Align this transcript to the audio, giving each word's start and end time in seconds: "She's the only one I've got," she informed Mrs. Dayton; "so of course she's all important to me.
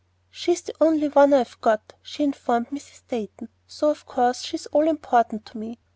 "She's 0.31 0.63
the 0.63 0.73
only 0.81 1.09
one 1.09 1.31
I've 1.31 1.61
got," 1.61 1.93
she 2.01 2.23
informed 2.23 2.69
Mrs. 2.69 3.03
Dayton; 3.07 3.49
"so 3.67 3.91
of 3.91 4.07
course 4.07 4.41
she's 4.41 4.65
all 4.65 4.87
important 4.87 5.45
to 5.45 5.59
me. 5.59 5.77